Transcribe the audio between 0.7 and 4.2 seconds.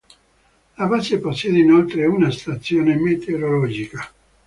La base possiede inoltre una stazione meteorologica.